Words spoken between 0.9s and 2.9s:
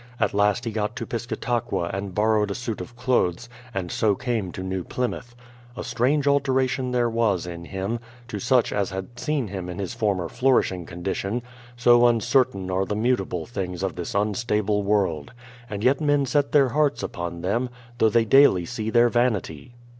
to Piscataqua and borrowed a suit